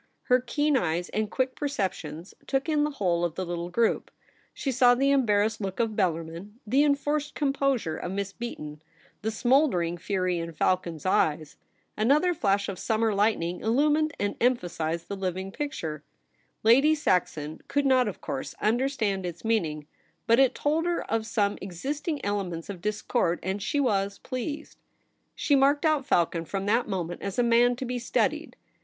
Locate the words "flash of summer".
12.33-13.13